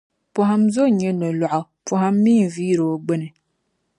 Pɔhim 0.33 0.63
zo 0.73 0.83
nyɛ 0.97 1.09
nolɔɣu, 1.19 1.61
pɔhim 1.85 2.15
mi 2.23 2.33
n-viiri 2.45 2.83
o 2.93 3.01
gbinni. 3.03 3.29